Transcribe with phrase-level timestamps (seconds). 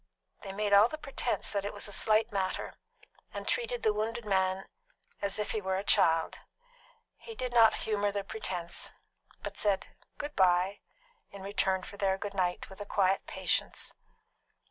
[0.41, 2.73] They all made the pretence that it was a slight matter,
[3.31, 4.65] and treated the wounded man
[5.21, 6.39] as if he were a child.
[7.17, 8.91] He did not humour the pretence,
[9.43, 10.79] but said "Good bye"
[11.29, 13.93] in return for their "Good night" with a quiet patience.
[13.93, 13.97] Mrs.